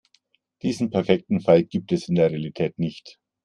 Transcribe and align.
Diesen 0.63 0.89
perfekten 0.89 1.41
Fall 1.41 1.63
gibt 1.63 1.91
es 1.91 2.09
in 2.09 2.15
der 2.15 2.31
Realität 2.31 2.79
nicht. 2.79 3.19